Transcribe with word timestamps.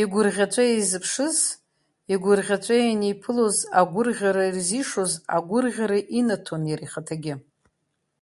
Игәырӷьаҵәа 0.00 0.64
изыԥшыз, 0.68 1.38
игәырӷьаҵәа 2.12 2.76
ианиԥылоз 2.80 3.56
агәырӷьара 3.80 4.44
ирзишоз 4.48 5.12
агәырӷьара 5.36 5.98
инаҭон 6.18 6.62
иара 6.70 6.84
ихаҭагьы. 6.86 7.34